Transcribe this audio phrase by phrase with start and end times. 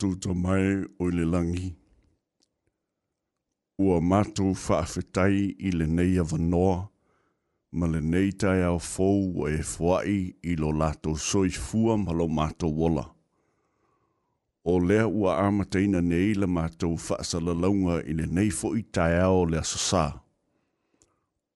[0.00, 1.74] atu to mai o le langi.
[3.78, 6.78] Ua mātou whaafetai i le nei a vanoa,
[7.72, 10.14] ma le nei tai au fōu wa e fuai
[10.50, 13.04] i lo lato soi fua ma lo mātou wola.
[14.64, 19.60] O lea ua amateina nei le mātou whaasalalaunga i le nei fo tai au le
[19.60, 20.06] asasā.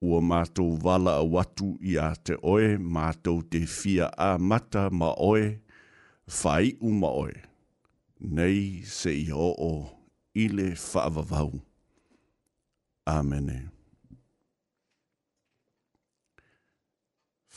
[0.05, 5.13] Ua mātou wala a watu i a te oe, mātou te fia a mata ma
[5.17, 5.55] oe,
[6.29, 7.41] fai uma oe.
[8.19, 9.71] nei se i o o
[10.35, 11.61] i le whaavavau.
[13.05, 13.69] Amene.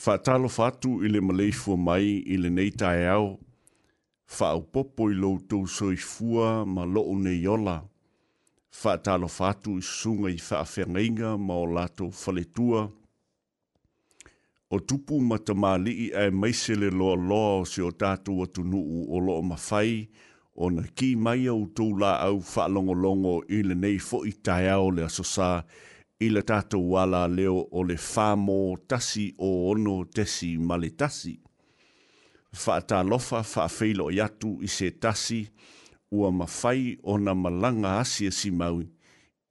[0.05, 3.39] Whatalo fatu i le maleifua mai i le nei tae au,
[4.37, 7.83] whaaupopo i loutou soifua ma loo nei ola,
[8.83, 12.87] whaatalo fatu i sunga i whaafengainga ma o lato whaletua,
[14.69, 19.19] o tupu matamali i ai maisele loa loa o se o tātou atu nuu o
[19.19, 20.07] loo mawhai,
[20.59, 24.89] ona ki mai au tū la au whaalongolongo i le nei fo i tae au
[24.91, 25.49] le asosā
[26.19, 28.57] i le tātou wala leo o le whāmo
[28.91, 31.37] tasi o ono tesi male tasi.
[32.63, 35.45] Whaatā lofa whaafeilo i atu i se tasi
[36.11, 38.89] ua mawhai o na malanga asia e si maui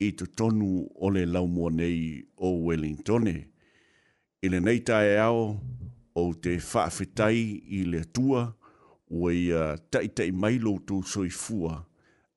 [0.05, 3.37] i tu tonu o le laumua nei o Wellingtone.
[4.45, 5.57] I le nei tae au
[6.19, 7.41] o te whaafetai
[7.81, 8.45] i le tua,
[9.11, 11.85] ua ia uh, taʻitaʻi mai loutou soifua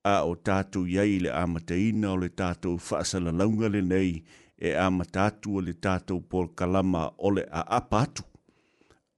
[0.03, 4.11] a o tatou iai i le amataina o le tatou faasalalauga lenei
[4.57, 6.21] e amata tu o le tatou
[6.57, 7.43] kalama o le
[7.79, 8.23] apatu atu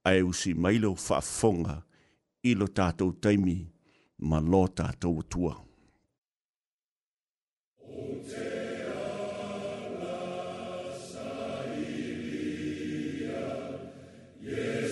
[0.08, 1.76] ae usi mai lou faafofoga
[2.42, 3.56] i lo tatou taimi
[4.28, 5.54] ma lo tatou tua.
[14.44, 14.83] Yeah.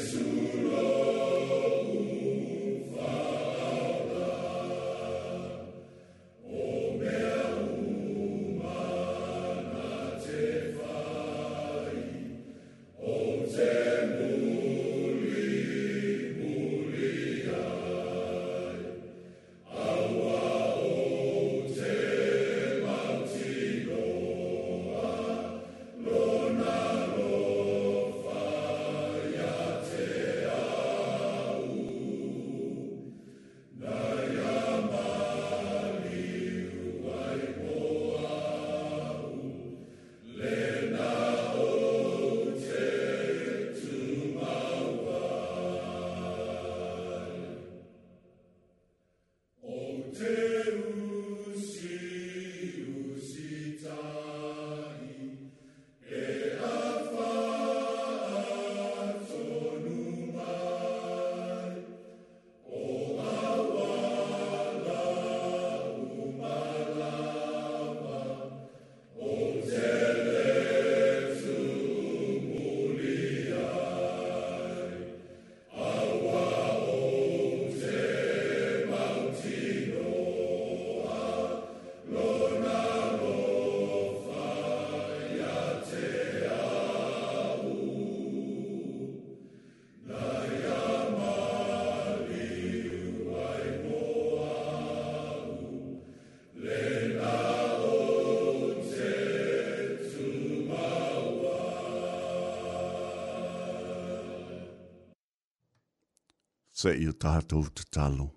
[106.83, 108.29] se i o tātou te talo.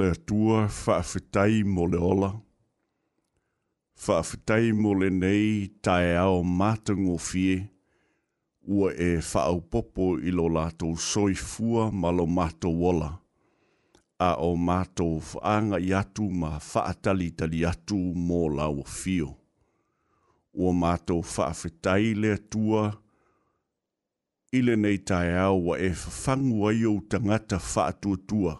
[0.00, 2.30] Le tua whaafetai mo le ola,
[4.04, 5.50] whaafetai mo le nei
[5.84, 7.58] tae ao mātango fie,
[8.74, 13.10] ua e whaau i lo lātou soi fua ma lo mātou ola,
[14.24, 19.34] a o mātou whaanga i atu ma whaatali tali atu mō lau fio.
[20.54, 22.84] O mātou whaafetai le tua, le tua,
[24.54, 27.56] ile nei tae awa e whafangu ai o tangata
[28.28, 28.54] tua.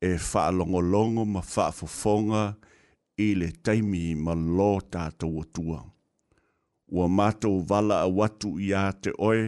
[0.00, 2.42] e whaalongolongo ma whaafofonga
[3.16, 5.78] ile le taimi ma lo tātou atua.
[6.94, 9.42] Ua mātou wala a watu i a te oe,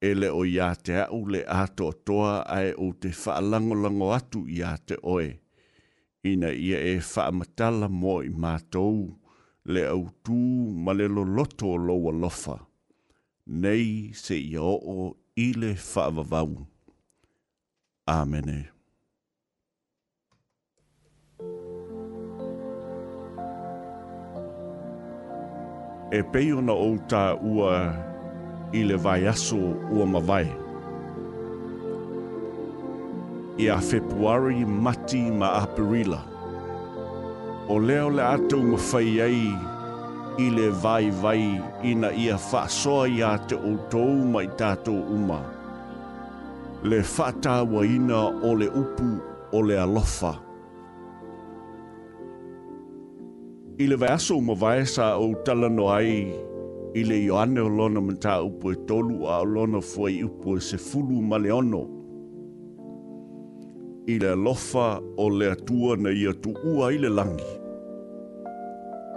[0.00, 4.40] e le o i a te au le ato toa ai o te whaalangolongo atu
[4.48, 5.28] i a te oe.
[6.30, 9.16] Ina ia e whaamatala mō i mātou
[9.72, 10.34] le au tū
[10.84, 12.58] ma le lo loto loa lofa
[13.46, 16.66] nei se i o i le whaavavau.
[18.06, 18.68] Āmene.
[26.12, 26.96] E peio na o
[27.50, 27.74] ua
[28.72, 29.56] i le vai aso
[29.90, 30.46] ua ma vai.
[33.58, 36.20] I a februari mati ma aperila.
[37.68, 39.71] O leo le atau ma whaiei ma
[40.40, 45.40] i le vai vai ina ia whaasoa ia te outou mai tātou uma.
[46.84, 49.08] Le whatawa ina o le upu
[49.52, 50.32] o le alofa.
[53.78, 56.32] I le vaiaso uma vai sa o talano ai
[56.96, 60.60] i le Ioane o lona mentā upu e tolu a o lona fuai upu e
[60.60, 61.84] se fulu ma le ono.
[64.08, 67.61] I le alofa o le atua na ia tu ua i le langi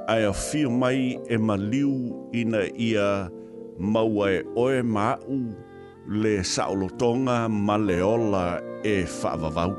[0.08, 1.94] ai a fio mai e maliu
[2.42, 3.32] ina ia
[3.80, 5.38] maua e oe ma'u
[6.22, 8.46] le saolotonga ma le ola
[8.84, 9.72] e whaavavau.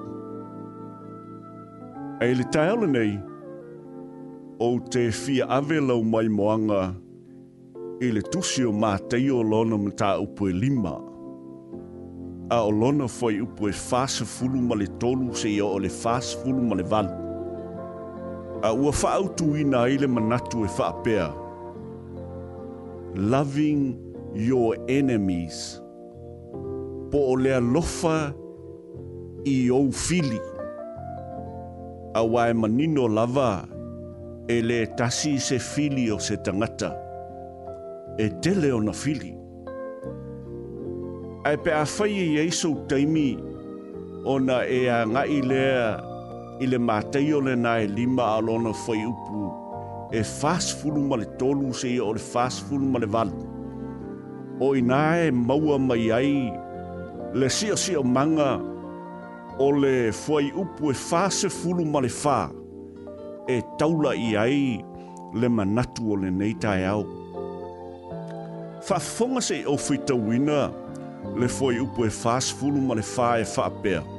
[2.23, 3.13] Ai le taiole nei,
[4.59, 6.83] o te fia ave lau mai moanga
[8.05, 10.95] i le tusi o mā teio lona me tā upo e lima.
[12.51, 15.89] A o lona foi upo e fāsa fulu ma le tolu se i o le
[16.03, 17.26] fāsa fulu ma le valu
[18.63, 21.33] a ua whaautuina i le manatu e whaapea.
[23.15, 23.97] Loving
[24.35, 25.81] your enemies.
[27.11, 28.33] Po o lea lofa
[29.45, 30.41] i ou fili.
[32.17, 33.69] A wae manino lava
[34.49, 36.95] e le tasi se fili o se tangata.
[38.19, 39.35] E tele ona fili.
[41.45, 43.37] Ai pe a whai i e eiso taimi
[44.27, 46.16] ona e a ngai lea
[46.61, 49.41] i le mātai o le nā e lima a lona whai upu
[50.17, 53.33] e fast fulu ma le tolu se o le fast fulu ma le val.
[54.65, 58.55] O i nā e maua mai ai le sio sio manga
[59.61, 59.93] o le
[60.25, 62.39] whai upu e fast fulu ma le whā
[63.53, 64.65] e taula i ai
[65.37, 67.05] le manatu o le neitai au.
[68.89, 70.67] Whafonga se e o fita wina
[71.37, 74.01] le whai upu e fast fulu ma le whā e whapea.
[74.01, 74.16] Fa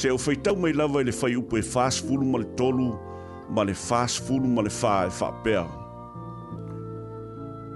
[0.00, 2.86] se o feitau mai lava ele le fai upu e fas fulu ma le tolu
[3.54, 5.64] ma le fas fulu ma le faa e faa pea.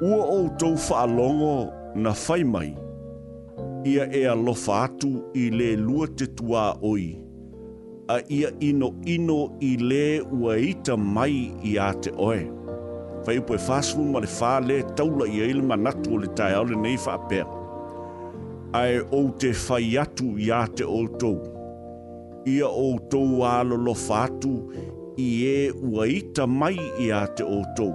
[0.00, 1.52] Ua o tau faa longo
[1.94, 2.70] na fai mai,
[3.84, 7.06] ia e alofa atu i le lua te tua oi,
[8.14, 12.40] a ia ino ino i le ua ita mai i a te oe.
[13.26, 16.32] Fai upu e fas fulu ma le faa le taula i eile manatu o le
[16.40, 17.44] tae au nei faa pea.
[18.80, 21.50] Ae o te fai atu i a te o tau
[22.44, 24.50] ia outou alolofa e atu
[25.16, 27.92] i ē e ua ita mai iā te outou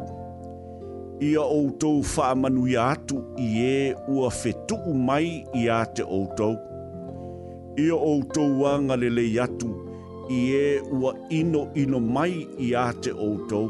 [1.21, 6.55] ia outou fa'amanuia atu i ē e ua fetu'u mai iā te outou
[7.83, 9.69] ia outou agalelei atu
[10.31, 10.67] i ē
[10.99, 12.31] ua inoino mai
[12.67, 13.69] iā te outou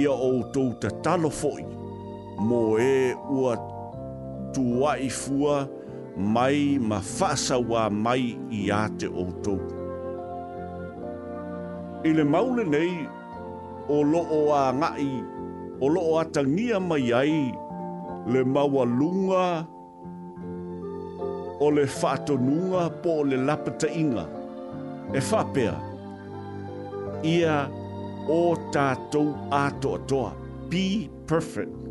[0.00, 1.66] ia outou tatalo fo'i
[2.46, 3.56] mo e ua
[4.54, 5.64] tuaʻi fua
[6.16, 8.24] mai ma whaasawa mai
[8.58, 9.60] i a te outou.
[12.04, 12.96] I le maule nei,
[13.94, 15.08] o loo a ngai,
[15.80, 17.36] o loo a tangia mai ai,
[18.32, 19.46] le maua lunga,
[21.64, 24.24] o le whaatonunga po le lapata inga,
[25.12, 25.74] e whapea,
[27.34, 27.56] ia
[28.38, 29.28] o tātou
[29.64, 30.30] ato atoa,
[30.70, 31.85] be perfect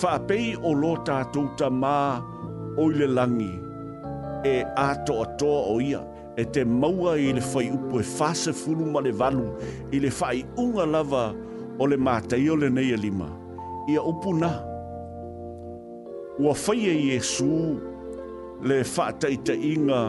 [0.00, 1.92] whaapei o lo tātou ta mā
[2.80, 3.52] o le langi
[4.48, 6.00] e ato atoa o ia
[6.40, 9.44] e te maua i le whai upo e whase furu ma le vanu
[9.92, 11.24] i le whai unga lava
[11.82, 13.28] o le mātai o le nei lima
[13.92, 14.52] ia upu na
[16.40, 17.50] ua whai e Iesu
[18.68, 20.00] le whaatai ta inga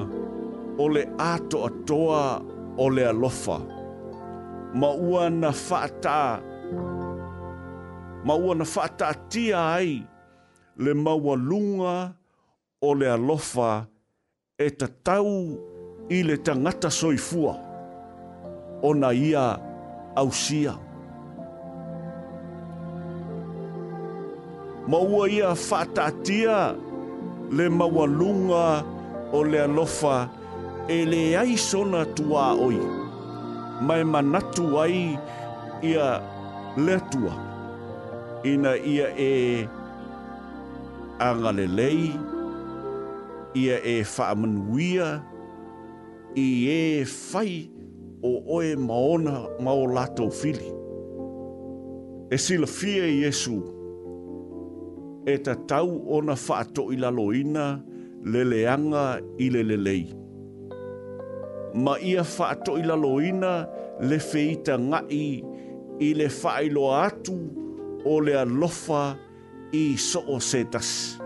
[0.84, 2.24] o le ato atoa
[2.84, 3.60] o le alofa
[4.80, 6.30] ma ua na whaataa
[8.26, 10.04] maua na whaataatia ai
[10.78, 12.12] le maua lunga
[12.82, 13.70] o le alofa
[14.58, 15.34] e ta tau
[16.16, 17.54] i le tangata soifua
[18.82, 19.46] o na ia
[20.22, 20.74] ausia.
[24.92, 26.56] Maua ia whaataatia
[27.58, 28.66] le maua lunga
[29.36, 30.16] o le alofa
[30.96, 32.80] e le ai sona tua oi
[33.88, 35.00] mai manatu ai
[35.92, 36.08] ia
[36.86, 37.34] le tua
[38.44, 39.34] ina ia e
[41.20, 42.12] angalelei,
[43.56, 45.10] ia e whaamanuia,
[46.36, 47.72] i e fai
[48.24, 49.36] o oe maona
[49.66, 50.70] mao lato fili.
[52.32, 53.58] E sila fia Iesu,
[55.26, 57.66] e ta tau ona whaato i laloina
[58.32, 59.06] leleanga
[59.44, 60.06] i lelelei.
[61.84, 63.54] Ma ia whaato i laloina
[64.08, 65.26] le feita ngai
[66.00, 67.38] i le whaailoa atu
[68.06, 69.16] o le alofa
[69.72, 71.18] i soo setas.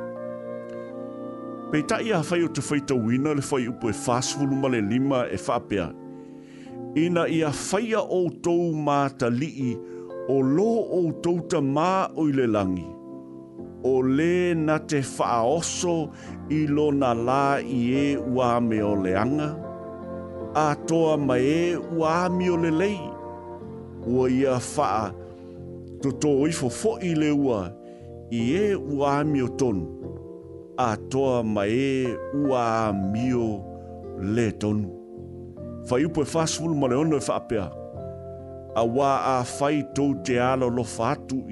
[1.72, 5.38] Pei tai a whai te whai tawina le whai upo e fāsfulu ma lima e
[5.46, 5.88] whapea.
[7.04, 9.72] Ina i a whai o tou mā ta lii
[10.34, 10.70] o lo
[11.00, 12.88] o tou ta mā o le langi.
[13.92, 14.34] O le
[14.66, 15.96] na te whaoso
[16.58, 19.50] i lo na lā i e ua me o le anga.
[20.56, 23.00] A toa mai e ua me o le lei.
[24.08, 25.12] Ua i a whaa
[26.01, 27.60] to to i fo fo i le ua
[28.39, 28.66] i e
[29.00, 29.77] ua mi o ton
[30.88, 32.13] a toa ma e
[32.50, 32.66] ua
[33.13, 33.50] mi o
[34.36, 34.80] le ton
[35.88, 37.36] fa i po fa sul ma le ono e fa
[38.82, 41.10] a wa a fai to te alo lo fa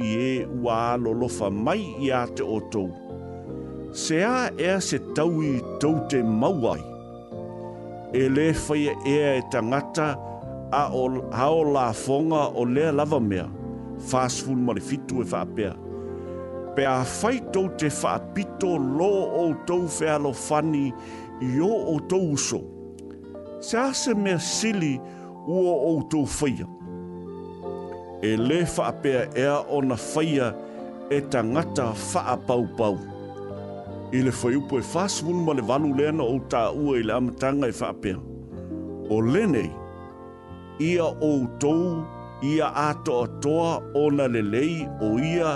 [0.07, 2.87] i e ua alo lo fa mai i a te o tou
[4.03, 6.81] se a e se tau i tau te mauai
[8.21, 8.93] e le fai e
[9.37, 10.07] e tangata
[10.81, 11.03] a o,
[11.41, 13.47] a o la fonga o lea lava mea
[13.99, 15.73] fasful mo le fitu e fapea.
[16.75, 20.89] Pe a faito te fapito lo o tou fe alo fani
[21.41, 22.61] i o o tou uso.
[23.61, 24.97] Se ase mea sili
[25.47, 26.67] ua o tou fia.
[28.21, 30.53] E le fapea ea o na feia
[31.09, 32.97] e tangata faa pau pau.
[34.11, 37.13] I le fai upo e fasful mo le valu lena o ta ua i le
[37.13, 38.17] amatanga e fapea.
[39.09, 39.69] O lenei,
[40.79, 42.01] ia o tou
[42.43, 45.55] ia a toa toa o na lelei o ia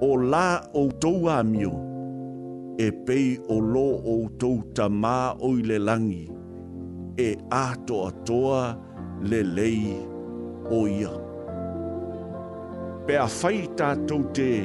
[0.00, 1.72] o la o tou amio
[2.78, 6.24] e pei o lo o tou tamā o i le langi
[7.18, 7.76] e a
[8.24, 8.76] toa
[9.20, 10.00] lelei
[10.70, 11.10] o ia.
[13.06, 14.64] Pea fai tātou te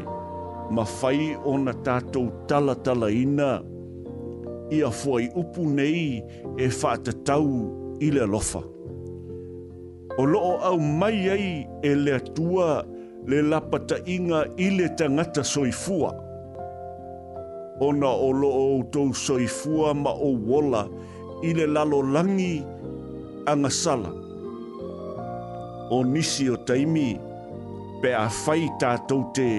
[0.72, 3.60] ma fai o na tātou tala tala ina
[4.72, 6.24] ia fuai upu nei
[6.58, 7.52] e whātatau
[8.00, 8.77] i le lofa
[10.18, 11.50] o loo au mai ei
[11.82, 12.70] e le atua
[13.30, 16.12] le lapataʻiga i le tagata soifua
[17.88, 20.84] ona o loo outou soifua ma ou ola
[21.48, 22.54] i le lalolagi
[23.52, 24.12] agasala
[25.96, 27.10] o nisi o taimi
[28.02, 29.50] pe a fai tatou te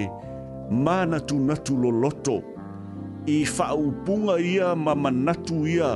[0.85, 2.37] manatunatu loloto
[3.37, 5.91] i faaupuga ia ma manatu ia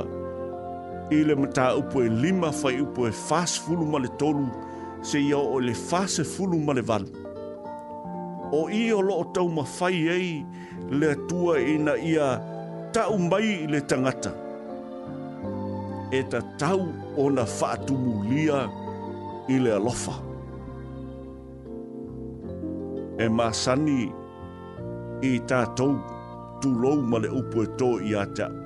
[1.13, 4.47] i le mata upo e lima fai upo e fas fulu ma tolu
[5.01, 6.83] se ia o le fas fulu ma le
[8.59, 10.45] O i lo o tau ma ei
[10.99, 12.27] le tua ina ia
[12.93, 14.31] tau mai i le tangata.
[16.11, 16.81] E ta tau
[17.17, 18.59] o na fatumu lia
[19.53, 20.13] i le alofa.
[23.25, 24.01] E masani
[25.29, 25.93] i tātou
[26.61, 28.62] tūlou male upo e tō i ātau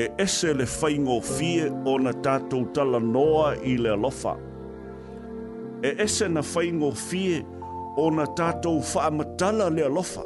[0.00, 4.36] e ese le faingo fie o na tātou tala noa i le alofa.
[5.82, 7.40] E ese na faingo fie
[7.98, 10.22] o na tātou whaamatala le alofa.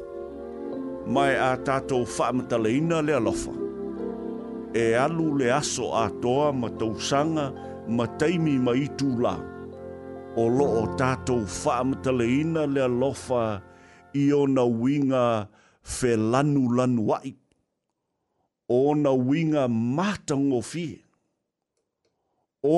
[1.15, 3.55] Mai a tātou whaamatala ina le alofa.
[4.77, 7.47] E alu le aso a toa ma tausanga
[7.89, 9.39] ma taimi ma itu la.
[10.37, 13.45] O lo o tātou whaamatala ina le alofa
[14.21, 15.23] i o na winga
[15.97, 17.39] whelanu lanu aipa
[18.81, 19.65] ona winga
[19.97, 20.87] matango fi.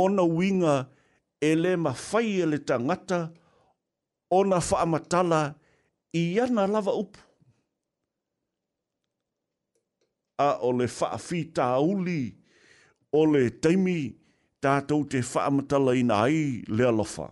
[0.00, 0.74] Ona winga
[1.48, 3.20] ele mawhai ele ngata,
[4.37, 5.40] ona whaamatala
[6.20, 7.20] i ana lava upu.
[10.38, 12.22] A ole whaafi tā uli,
[13.18, 13.98] ole taimi
[14.62, 16.38] tātou te whaamatala ina ai
[16.76, 17.26] lea lofa.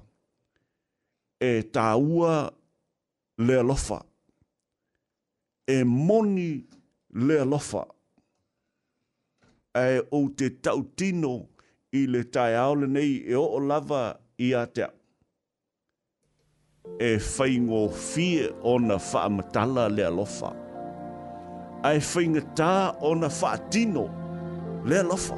[1.49, 2.35] E tā ua
[3.47, 3.99] lea lofa.
[5.67, 6.71] E moni lea lofa.
[7.27, 7.83] Lea lofa
[9.75, 11.47] e o te tau tino
[11.93, 14.87] i le tai aole nei e o lava i a te
[16.99, 20.51] e whaingo fie o na whaamatala le alofa.
[21.85, 24.05] A e whainga tā o na whaatino
[24.85, 25.37] le alofa.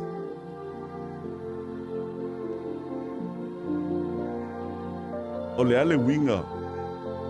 [5.57, 6.41] O le ale winga,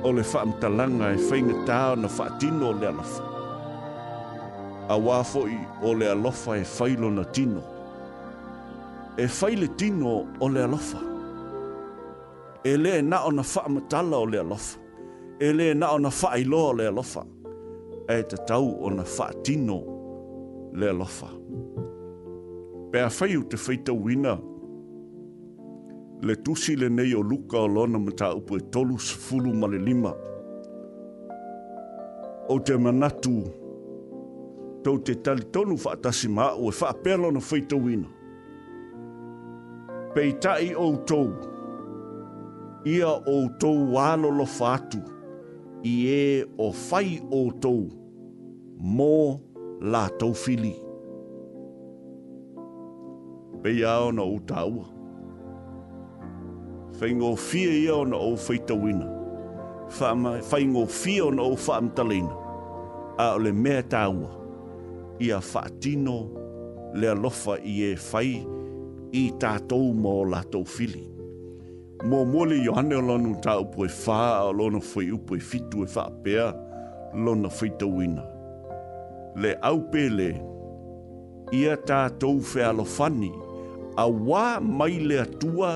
[0.07, 3.34] o le whaamatalanga e whainga tā o na whaatino le alofa
[4.89, 7.63] a wafo i o le alofa e failo na tino.
[9.17, 10.99] E faile tino o le alofa.
[12.65, 14.79] E le na o na faa matala o le alofa.
[15.41, 17.25] E le na o na faa ilo o le alofa.
[18.09, 19.81] E te tau o na faa tino
[20.75, 21.29] le alofa.
[22.91, 24.39] Pe a faiu te feita wina.
[26.23, 30.13] Le tusi le nei o luka o lona mata upo e tolu sfulu male lima.
[32.49, 33.64] O te manatu
[34.85, 38.09] tau te tali tonu wha atasi ma o e wha apelo na whaita wina.
[40.15, 41.29] Pei tai outou,
[42.85, 45.01] ia outou walo lo fatu,
[45.85, 47.81] i e o fai outou,
[48.97, 49.15] mō
[49.93, 50.75] la tau fili.
[53.63, 54.85] Pei ao na utaua.
[56.99, 59.09] Whaingo fia ia o na au whaita wina.
[60.51, 62.35] Whaingo fia o na au whaamtaleina.
[63.19, 64.44] A ole mea tāua
[65.25, 66.17] ia whaatino
[66.95, 68.33] le alofa i e whai
[69.15, 71.05] i tātou mō lātou fili.
[72.05, 75.85] Mō mōle i ane lono tā upo e whā a lono whai upo e fitu
[75.87, 76.49] e whaapea
[77.25, 78.25] lono whai tauina.
[79.43, 80.29] Le au pēle,
[81.57, 83.33] ia tātou whē alofani
[83.99, 85.73] a wā mai le atua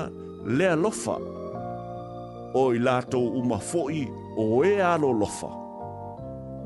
[0.47, 1.15] le alofa
[2.59, 4.05] o i lātou umafoi
[4.41, 5.51] o e alo lofa.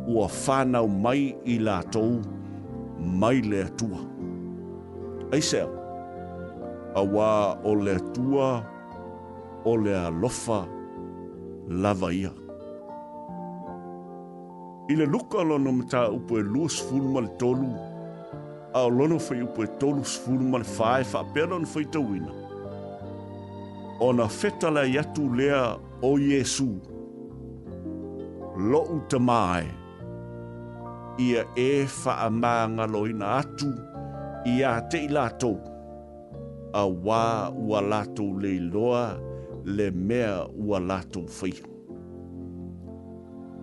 [0.09, 2.39] Ua whānau mai i lātou lofa
[2.99, 3.99] mai le atua.
[5.31, 5.67] Ai sea,
[6.95, 8.63] awa o le atua,
[9.65, 10.67] o le alofa,
[11.67, 12.31] lava ia.
[14.89, 17.71] I le luka lono mta upo e lua sfulu ma le tolu,
[18.73, 21.85] a o lono fai upo e tolu sfulu ma le fae, fa apela no fai
[21.85, 22.31] tawina.
[23.99, 26.67] O na feta la yatu lea o Yesu,
[28.55, 29.69] lo uta maa e,
[31.17, 33.73] ia e whaamanga loina atu
[34.53, 35.55] i a te i lātou.
[36.73, 37.23] A wā
[37.53, 39.03] ua lātou le loa
[39.65, 41.53] le mea ua lātou whai.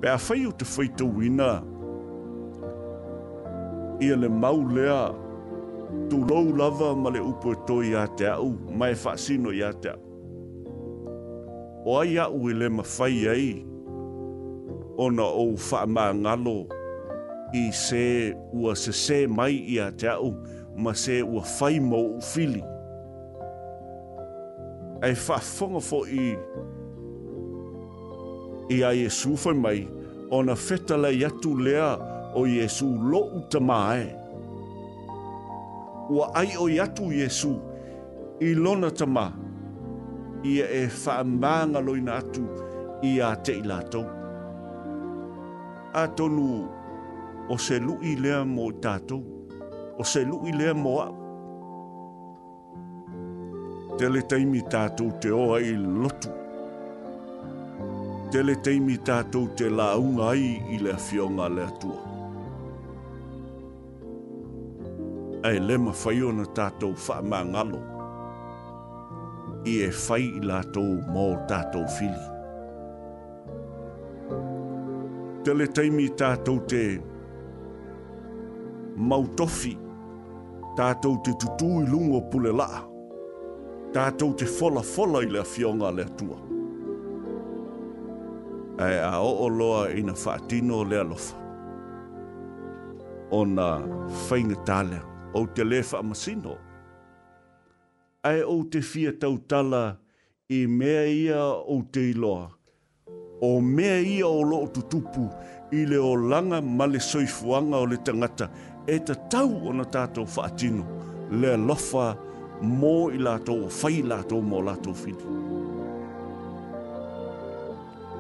[0.01, 1.51] Pea whai o te whai tau ina,
[4.01, 5.11] ia le mau lea
[6.09, 9.61] tu lou lava ma le upo e toi a te au, mai e whaasino i
[9.67, 10.05] a te au.
[11.91, 13.55] O ai au i le mawhai ei,
[15.01, 16.79] ona o whaamanga loa,
[17.53, 20.33] i se ua se se mai i a te au,
[20.77, 22.63] ma se ua fai mou fili.
[25.03, 26.29] Ai whafonga fo i,
[28.77, 29.89] i a Jesu fai mai,
[30.31, 31.93] ona feta le yatu lea
[32.37, 34.07] o Jesu lo uta mai.
[36.11, 37.57] Ua ai o yatu Jesu
[38.41, 39.31] i lona tama,
[40.47, 42.45] i e whaamanga loina atu
[43.03, 44.05] i a te ilato.
[45.95, 46.69] A tonu,
[47.51, 49.23] o se lu'i lea mo i tatou
[49.99, 51.17] o se lu'i lea mo a'u
[53.99, 56.29] tele taimi tatou te oa i lotu
[58.33, 61.99] tele taimi tatou te lāuga ai i le afioga a le atua
[65.51, 67.83] ae lē mafai ona tatou fa'amagalo
[69.75, 72.27] i e fai i latou mo tatou fili
[75.45, 77.10] tele taimi tatou te, te
[78.97, 79.77] mautofi
[80.79, 82.85] tātou te tutu i lungo pule laa.
[83.95, 86.37] Tātou te fola fola i lea fionga lea tua.
[88.81, 91.37] Ai a o o loa i na whaatino lea lofa.
[93.33, 93.69] O na
[94.29, 95.03] whainga tālea
[95.35, 96.57] o te lefa masino.
[98.25, 99.99] Ai o te fia tau tala
[100.51, 102.49] i mea ia o te iloa.
[103.43, 105.29] O mea ia o loo tutupu
[105.73, 108.51] i leo langa male soifuanga o O le tangata
[108.91, 110.83] e te tau o na tātou whaatino
[111.43, 112.09] le lofa
[112.67, 115.35] mō i lātou o whai lātou mō lātou whidi.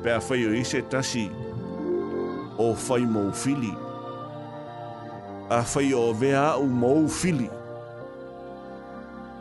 [0.04, 1.24] Pea whai o ise tasi
[2.62, 3.70] o whai mō whili,
[5.50, 7.50] a whai o vea au mō whili,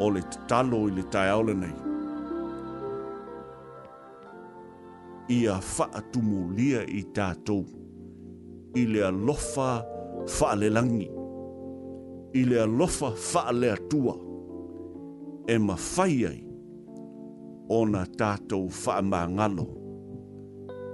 [0.01, 1.93] o le talo i le tai aole nei.
[5.37, 7.61] Ia whaatumulia i tātou,
[8.81, 9.69] i le alofa
[10.39, 11.05] whaalelangi.
[11.13, 11.17] Ia
[12.33, 14.15] i lofa alofa faalea tua
[15.47, 16.43] e fai ai
[17.69, 19.65] ona tatou faamagalo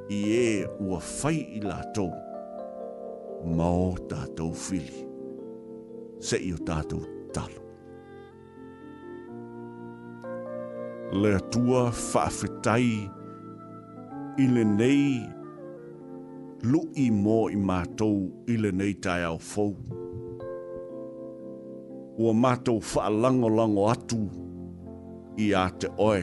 [0.09, 2.11] i ē e ua fai i latou
[3.57, 5.03] ma o tatou fili
[6.29, 7.61] seʻi o tatou talo
[11.21, 12.89] le atua faafetai
[14.37, 15.19] i lenei
[16.71, 18.17] luʻi mo i matou
[18.47, 19.73] i tai taeao fou
[22.17, 22.79] ua mātou
[23.11, 24.19] lango atu
[25.43, 26.21] i a te oe.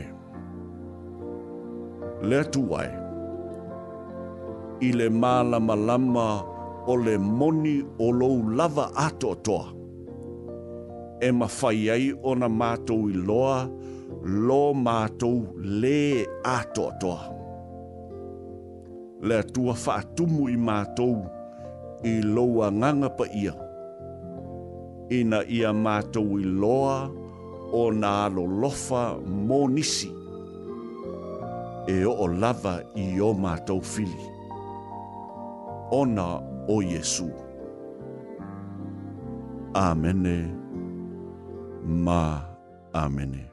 [2.23, 2.87] Le atu ai,
[4.87, 6.29] i le mālama lama
[6.89, 9.65] o le moni o lou lava atoa toa,
[11.21, 13.69] e mawhai ai o na mātou i loa,
[14.49, 15.43] lo mātou
[15.83, 17.21] le atoa toa.
[19.23, 21.21] Le atua whaatumu i mātou
[22.11, 23.53] i loa ngangapa ia,
[25.13, 27.11] ina ia mātou i loa
[27.79, 29.03] o nā lolofa
[29.51, 30.09] mō nisi.
[31.95, 34.29] E o o lava i o mātou fili.
[36.01, 36.29] Ona
[36.75, 37.29] o Jesu.
[39.85, 40.37] Amene
[42.09, 42.21] ma
[43.05, 43.52] amene.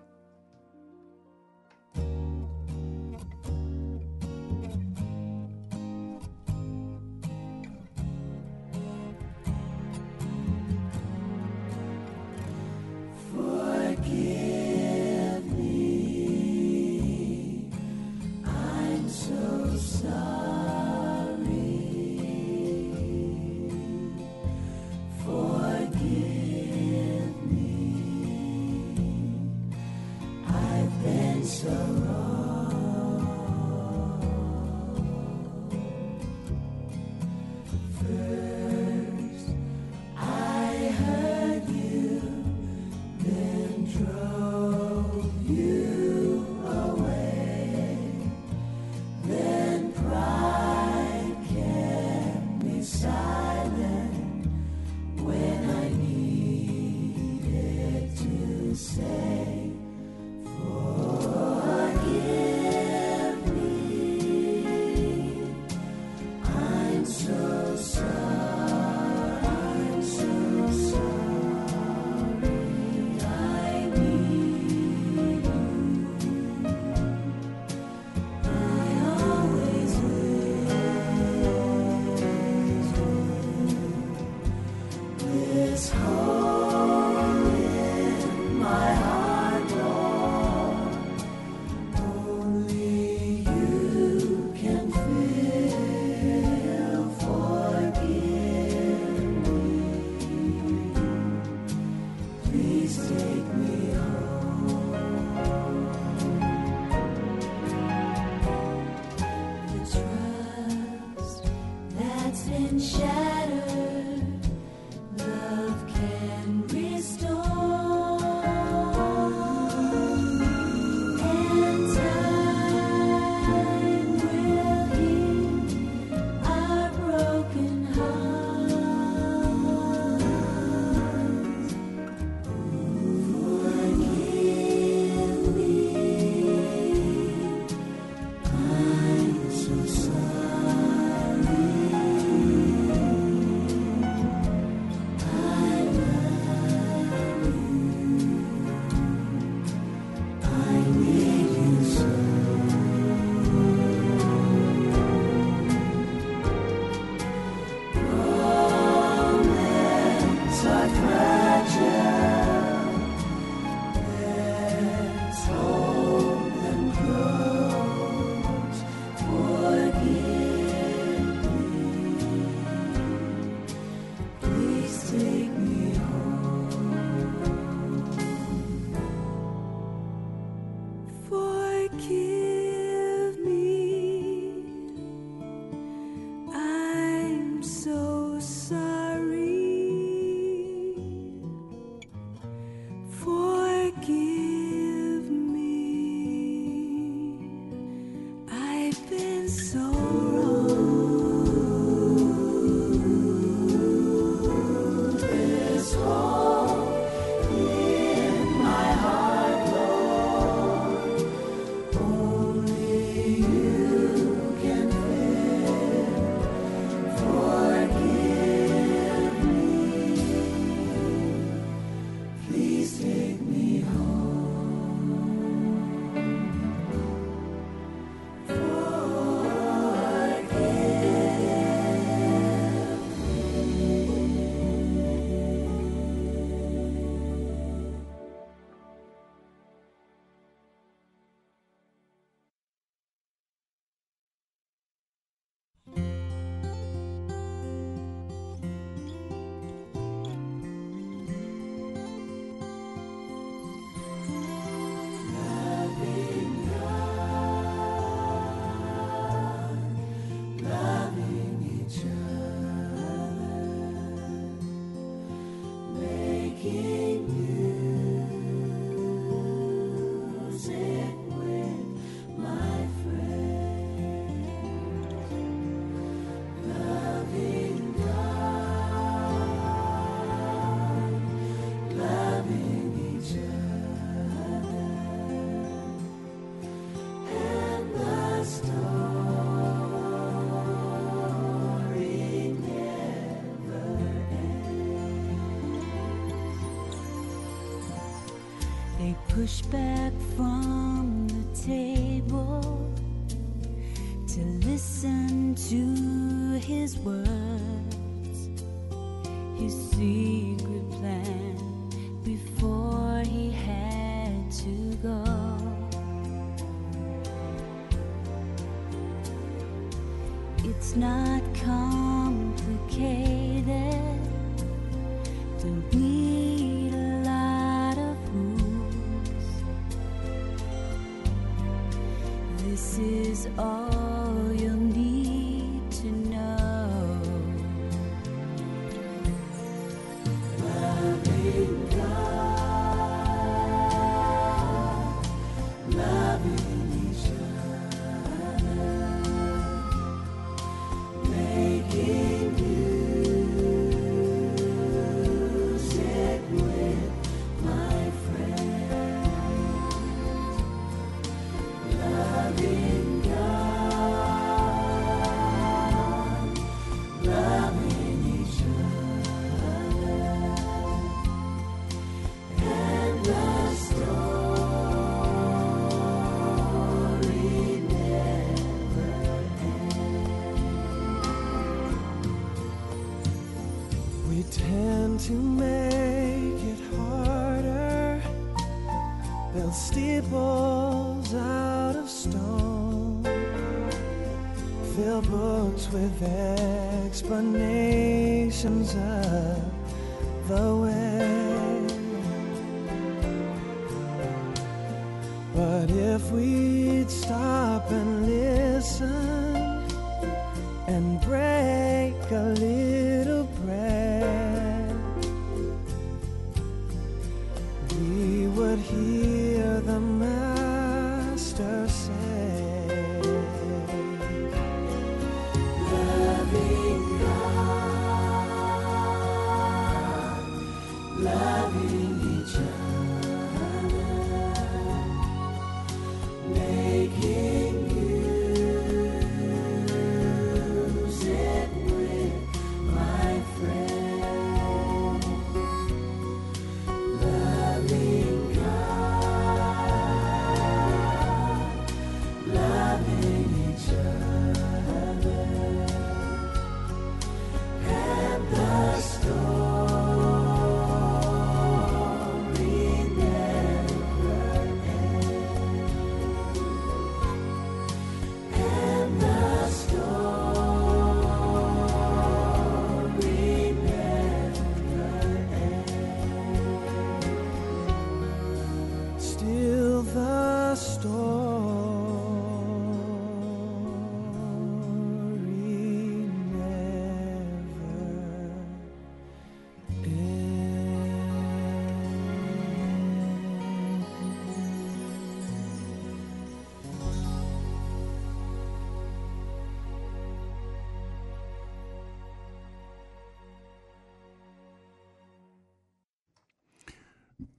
[395.91, 396.38] with it.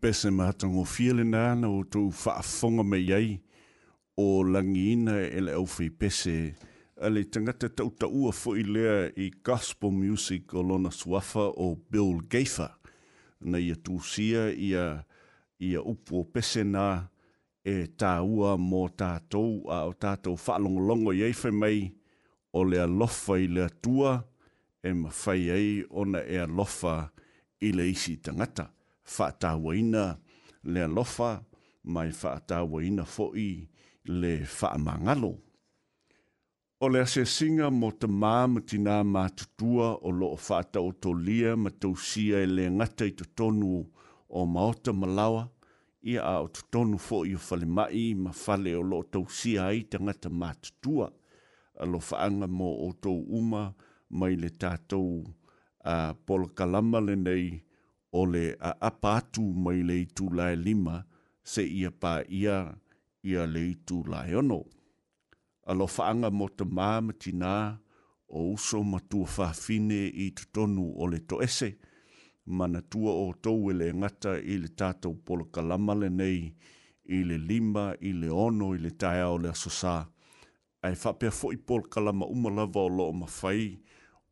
[0.00, 3.32] pese mahatango fiele nā na o tō whaafonga me iei
[4.20, 6.32] o langiina e le au whi pese
[6.96, 12.22] a le tangata tautaua fo i lea i gospel music o lona suafa o Bill
[12.32, 12.70] Gaffer
[13.44, 14.86] na ia tūsia ia,
[15.60, 16.86] ia upo o pese nā
[17.60, 21.84] e tāua mō tātou a o tātou whaalongolongo iei whi mei
[22.56, 24.16] o le alofa i le atua
[24.80, 26.96] e mawhai ei ona e alofa
[27.60, 28.70] i le isi tangata
[29.18, 30.18] whaatawaina
[30.64, 31.30] le alofa,
[31.92, 33.68] mai whaatawaina foi
[34.20, 35.32] le whaamangalo.
[36.82, 41.52] O le ase singa mo te māma tina mātutua o loo whaata o tō lia
[41.60, 43.12] ma tausia e le ngata i
[44.40, 45.42] o maota malawa
[46.02, 49.82] ia a o tu tonu fo o fale mai ma fale o loo tausia ai
[49.92, 51.10] te ngata mātutua
[51.80, 53.10] a lo whaanga mo o tō
[53.42, 53.74] uma
[54.10, 55.20] mai le tātou
[55.84, 57.60] a uh, polo kalama le nei
[58.12, 60.96] ole a apa atu mai le itu lae lima
[61.50, 62.56] se ia pa ia
[63.30, 64.60] ia le itu lae ono.
[65.70, 67.52] Alo whaanga mo te māma tina
[68.36, 71.68] o uso matua whafine i te tonu o le to ese,
[72.56, 76.40] mana tua o tau e le ngata i le tātou polo kalamale nei
[77.06, 79.94] i le lima i le ono i le taia o le asosā.
[80.84, 83.66] Ai whapea fo i polo kalama umalava o loo mawhai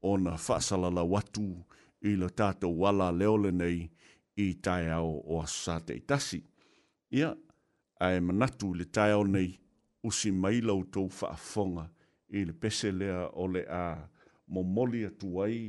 [0.09, 1.47] o na whaasalala watu
[2.05, 3.87] i lo tātou wala leole nei
[4.39, 6.43] i tai ao o asate tasi.
[7.11, 7.33] Ia,
[8.01, 9.57] ai manatu le tai ao nei
[10.05, 11.89] usi mailau tau whaafonga
[12.31, 13.83] i le pese lea o le a
[14.47, 15.61] momoli atu ai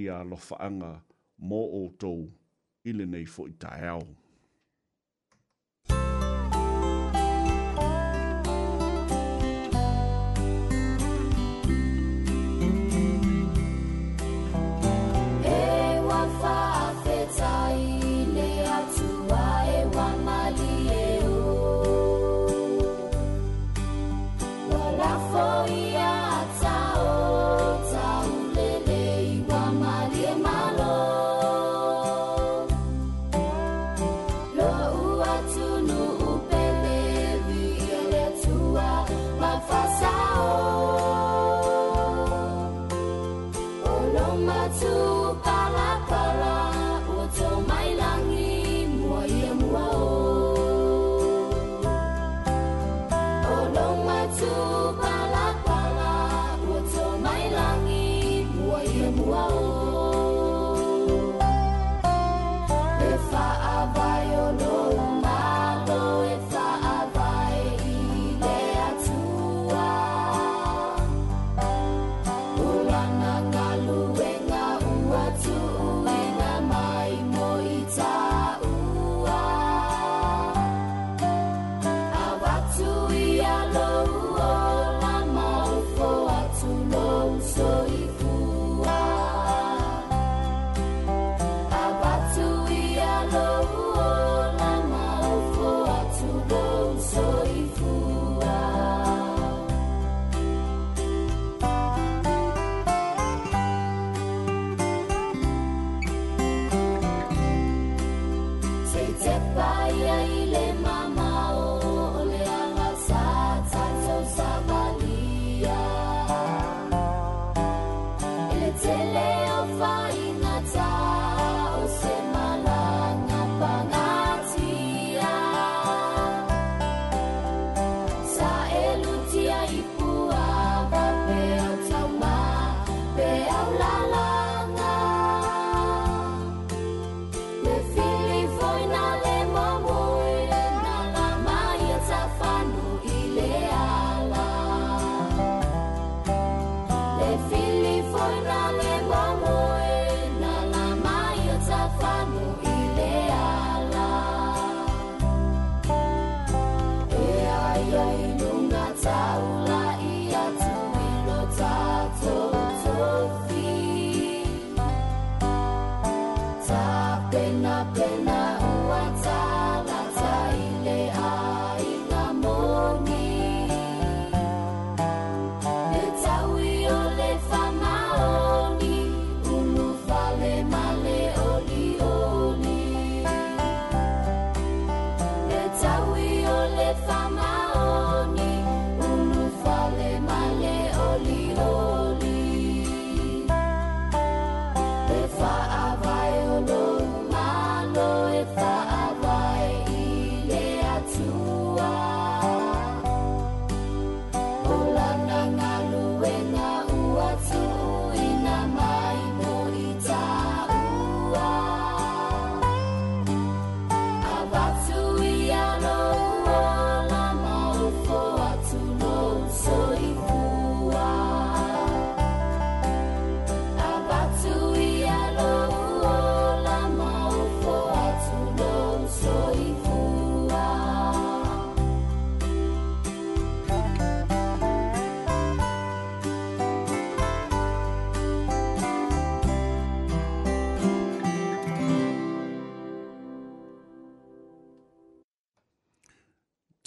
[0.00, 0.94] i a lofaanga
[1.42, 2.22] mō o tau
[2.88, 4.06] i le nei fo i tai ao.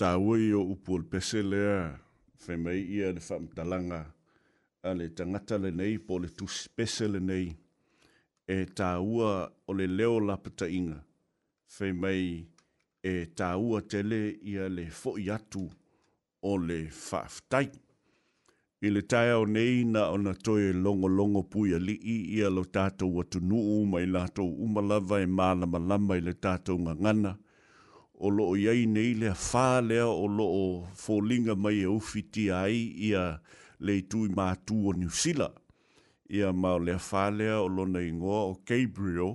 [0.03, 1.93] tāua i o upu o pese lea,
[2.43, 3.99] whai mai ia le whamtalanga,
[4.83, 6.45] a le tangata le nei, po le tu
[6.75, 7.47] pese le nei,
[8.47, 9.31] e tāua
[9.69, 10.97] o le leo lapata inga,
[11.77, 12.17] whai mai
[13.03, 15.63] e tāua tele ia le fo'i atu
[16.49, 17.69] o le whaftai.
[18.83, 22.17] I le tai au nei na o na toi longo longo pui a li i
[22.41, 27.31] ia lo tātou watu nuu mai lātou umalava e mālama lama i le tātou ngangana
[28.23, 30.65] o loo iai nei le fa lea o loo
[31.03, 33.23] folinga mai e uwhiti ai ia
[33.85, 35.49] le tui mātū o New Sila.
[36.37, 39.33] Ia mao lea fa lea o nei ingoa o Gabriel.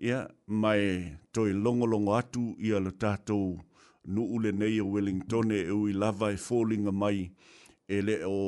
[0.00, 0.22] Ia
[0.62, 0.86] mai
[1.32, 3.60] toi longolongo atu ia le tātou
[4.08, 7.28] nuule nei o Wellington e ui lava e folinga mai
[7.88, 8.40] e le o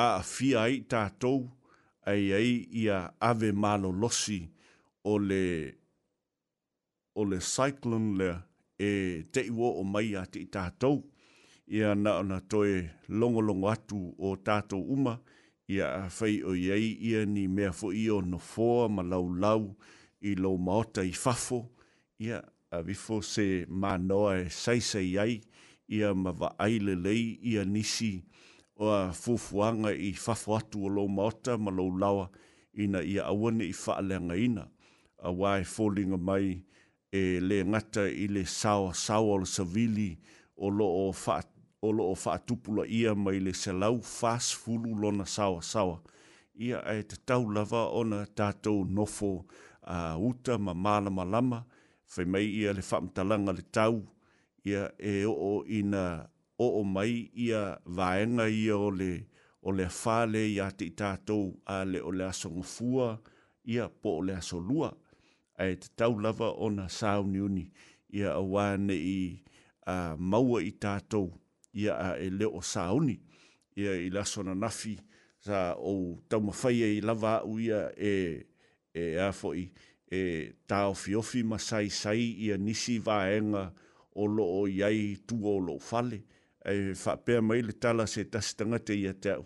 [0.00, 1.42] a fia ai tātou
[2.08, 4.40] ai ai ia ave malo losi
[5.04, 5.44] o le
[7.18, 8.30] o le cyclone le
[8.84, 11.00] e te iwo o mai a te tātou.
[11.76, 12.74] Ia na ona toe
[13.08, 15.14] longo longo atu o tātou uma,
[15.72, 19.30] ia a whai o iei ia ni mea fo i o no fōa ma lau
[19.32, 19.62] lau
[20.20, 21.62] i lau maota i fafo,
[22.20, 25.38] ia a wifo se mā noa e saisei ai,
[25.88, 28.10] ia ma wa aile lei ia nisi
[28.76, 32.28] o a fufuanga i fafo atu o lau maota ma lau lawa
[32.74, 34.68] ina ia awane i whaalanga ngaina,
[35.28, 36.62] a wai fōlinga mai ia
[37.14, 40.08] e le ngata i le sawa sawa o le savili
[40.56, 41.14] o lo o
[42.14, 45.96] whaatupula fa, ia mai le selau fast fulu lona sawa sawa.
[46.64, 49.30] Ia e te tau lava ona tātou nofo
[49.96, 51.60] a uh, uta ma mala ma lama,
[52.16, 53.94] whai mai ia le whamtalanga le tau,
[54.70, 56.04] ia e o o ina
[56.64, 57.12] o o mai
[57.46, 57.62] ia
[57.96, 59.12] vaenga ia o le
[59.62, 63.08] o le whale ia te tātou a le o le aso ngofua
[63.72, 64.90] ia po o le aso lua
[65.58, 67.64] ai te tau lava o na sāu ni uni
[68.14, 69.18] ia a wāne i
[69.86, 71.30] a uh, maua i tātou
[71.76, 73.16] ia a e leo sāu ni
[73.78, 74.96] ia i laso na nafi
[75.44, 78.14] sa o tau mawhai i lava au ia e
[78.94, 79.66] e afo i
[80.14, 80.20] e
[80.70, 83.66] tā fiofi ofi ma sai sai ia nisi vāenga
[84.14, 86.20] o loo iai tu o loo fale
[86.64, 89.44] e whapea mai le tala se tasitangate ia tau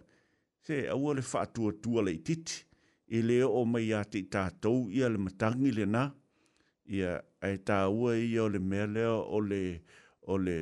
[0.65, 2.65] se aua le whātua tua lei titi
[3.09, 6.09] i leo o mai a te tātou ia le matangi le nā,
[6.85, 9.61] ia e tā ua ia o le mea leo o le,
[10.27, 10.57] o le,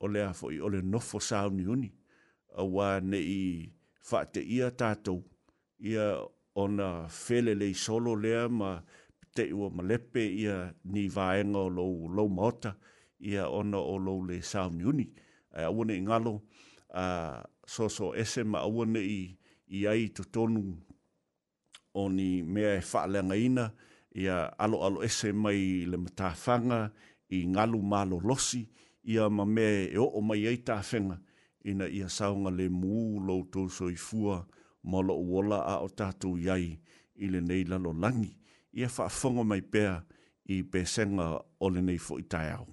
[0.00, 1.90] o le, afo, o le nofo sauni uni,
[2.58, 3.70] a wā ne i
[4.10, 5.20] whate ia tātou,
[5.78, 6.06] ia
[6.58, 8.74] o na whele lei solo lea ma
[9.34, 12.74] te ua ma lepe ia ni vāenga o lou, lou maota,
[13.22, 15.06] ia ona o lou le sauni uni,
[15.54, 16.38] a wane i ngalo,
[16.90, 19.20] a so so ese ma awane i,
[19.70, 20.66] i ai to tonu
[21.94, 23.72] oni mea e whaalanga ina
[24.12, 26.90] ia alo alo ese mai le matafanga
[27.36, 28.62] i ngalu malo losi
[29.12, 31.16] ia ma me e o mai ei tafenga
[31.70, 32.92] ina ia saunga le mu
[33.26, 34.36] lou tō so i fua
[34.90, 36.66] molo wola a o tatou iai
[37.14, 38.32] i le nei lalo langi
[38.78, 38.88] ia
[39.34, 39.94] wha mai pēa
[40.44, 41.26] i pēsenga
[41.60, 42.66] o le nei fo i tai au.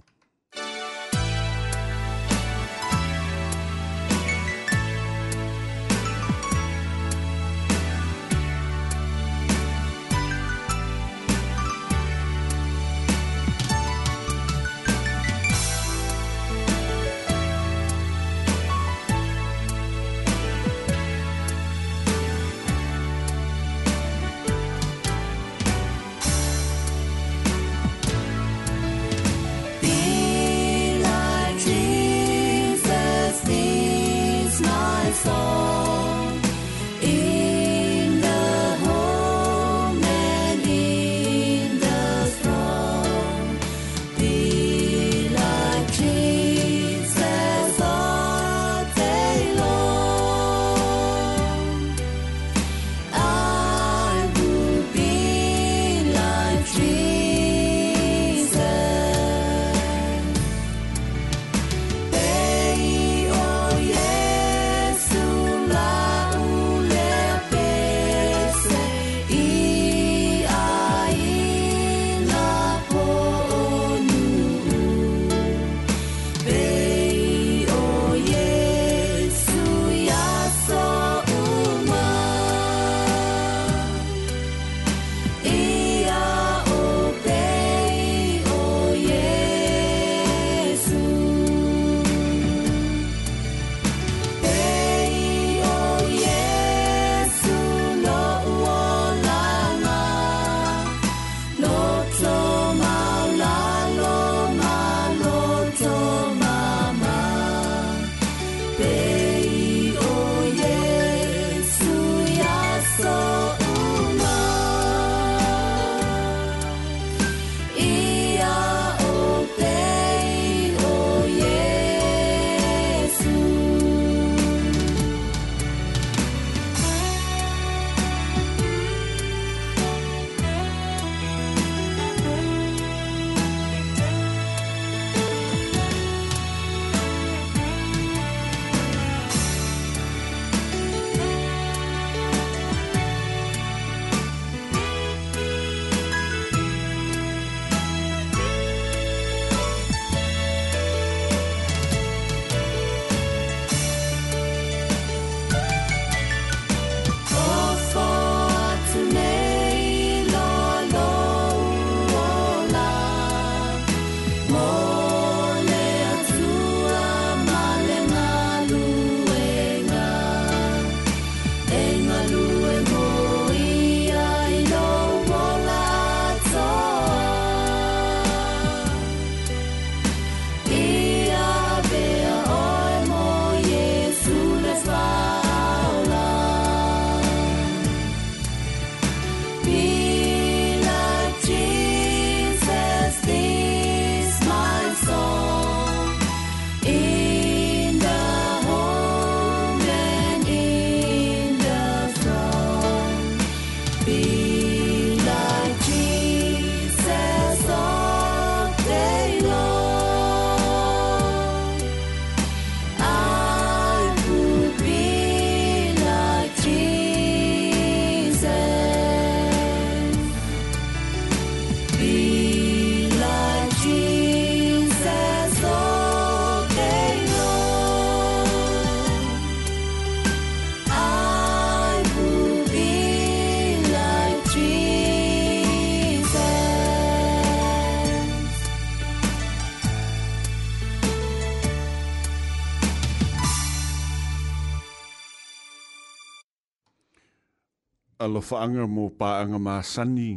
[248.30, 250.32] alofaaga mo paaga masani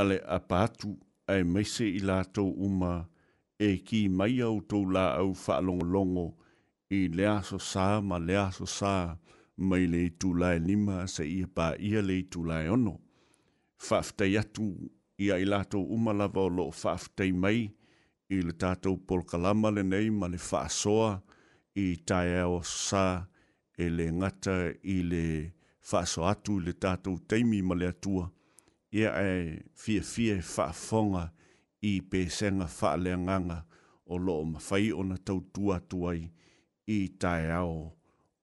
[0.00, 0.88] a le a paatu
[1.32, 2.92] ae maise i latou uma
[3.68, 6.24] e kī mai outou la'au fa'alogologo
[6.98, 8.94] i le asosā ma le asosā
[9.68, 12.94] mai le itulae lima seʻia paia le itulae ono
[13.86, 14.66] fa'afetai atu
[15.24, 17.60] ia i latou uma lava o lo'o fa'afetai mai
[18.34, 21.10] i le tatou polokalama lenei ma le fa'asoa
[21.84, 23.04] i taea o asosā
[23.82, 24.56] e le gata
[24.98, 25.24] i le
[25.82, 28.28] faso atu le tātou teimi ma le atua,
[28.94, 31.24] ia e fia fia e whaafonga
[31.90, 33.56] i pēsenga whaaleanganga
[34.06, 36.20] o loo mawhai o na tau tua tuai
[36.86, 37.74] i tae ao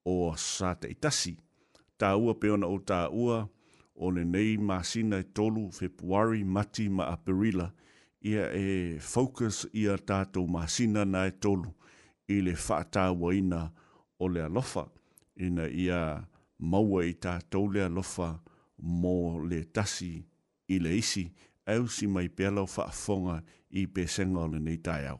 [0.06, 1.38] o sa te itasi.
[2.00, 3.40] Tā ua peona o tā ua,
[3.96, 7.70] o ne nei māsina e tolu Februari mati ma aperila,
[8.22, 11.72] ia e focus ia tātou māsina na e tolu
[12.28, 13.70] i le whaatā waina
[14.20, 14.88] o le alofa
[15.40, 16.00] ina ia
[16.60, 18.30] maua i tātou lea lofa
[18.84, 19.16] mō
[19.49, 20.12] le tasi
[20.76, 21.26] i le isi,
[21.76, 23.39] au si mai pēlau whaafonga
[23.72, 25.20] i pēsenga o le nei tai au.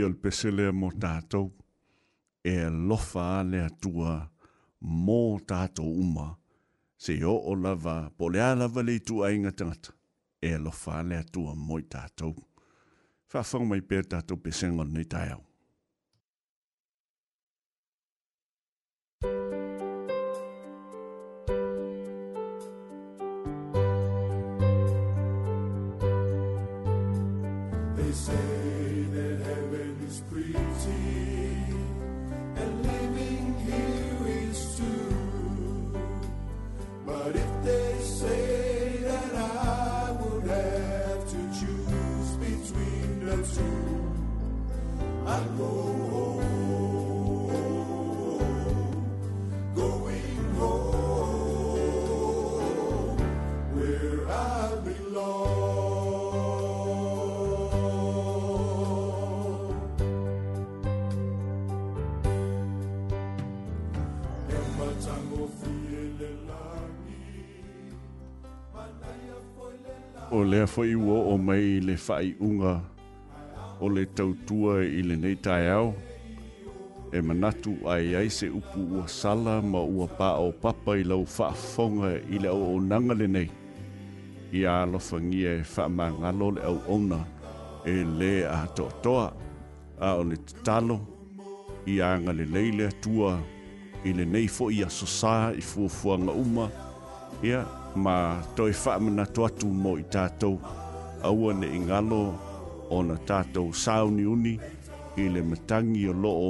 [0.07, 1.62] le pese lea mo tatou
[2.43, 4.19] e lofa le atua
[5.07, 5.17] mō
[5.47, 6.25] tātou uma,
[6.99, 9.95] se o o lava po le alava le itu a inga tangata,
[10.41, 12.35] e lofa le atua mō tātou.
[13.31, 15.39] Fafau mai pē tātou pēsengon ni tāiau.
[70.35, 72.81] o lea foi ua o mai le whai unga
[73.83, 75.93] o le tautua i le nei tae au.
[77.11, 81.25] E manatu ai ai se upu ua sala ma ua pā o papa i lau
[81.37, 83.49] whaafonga i le au o nanga le nei.
[84.57, 87.19] I a alofa ngia e whaamangalo le au ona
[87.85, 89.25] e le a toa toa
[89.99, 90.97] a o le talo
[91.91, 93.31] i a anga le leile atua
[94.07, 96.65] i le nei fo i a sosa i fuafuanga uma
[97.49, 97.61] ia
[98.03, 98.15] ma
[98.55, 100.55] toi wha mana toatu mo i tātou
[101.27, 102.21] aua ne i ngalo
[102.93, 104.53] ona tātou sauni uni
[105.21, 106.49] i le matangi o loo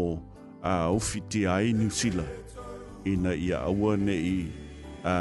[0.68, 2.26] a ufiti a inu sila
[3.08, 4.36] ina ia awa ne i
[5.12, 5.16] a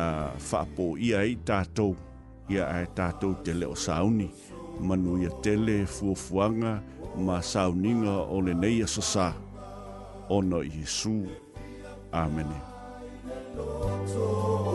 [0.51, 1.89] whapo ia i tato
[2.51, 4.29] ia ai e tātou te leo sauni
[4.91, 6.75] manu ia tele fuafuanga
[7.29, 9.31] ma sauninga o le nei sasa
[10.39, 11.17] ona Jesu
[12.13, 12.51] Amen
[13.47, 14.72] Amen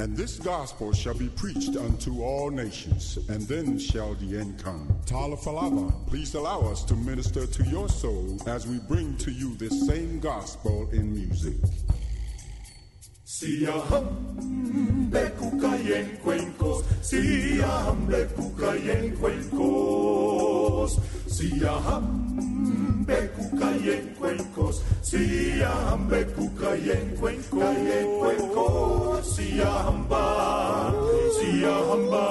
[0.00, 4.88] And this gospel shall be preached unto all nations, and then shall the end come.
[5.04, 9.54] Tala Falava, please allow us to minister to your soul as we bring to you
[9.56, 11.52] this same gospel in music.
[13.24, 20.96] Si hambe cuca y en cuencos, si hambe cuca y en cuencos,
[21.30, 27.18] si hambe cuca y en cuencos, si hambe cuca y en
[29.20, 30.26] siya hamba
[31.40, 32.26] siya hamba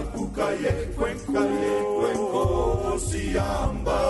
[0.00, 2.44] oh, kukaye kwenkaye kwenko
[3.00, 4.00] siya hamba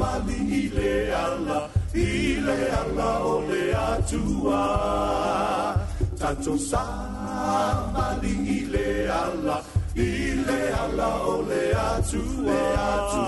[0.00, 4.64] mali ile ala ile ala ole atua
[6.18, 6.56] tatu
[7.92, 8.32] mali
[8.64, 9.60] ile ala
[9.94, 10.37] ile
[10.96, 12.60] La ole atu le
[12.90, 13.22] atu